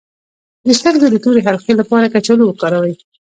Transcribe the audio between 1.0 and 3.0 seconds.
د تورې حلقې لپاره کچالو وکاروئ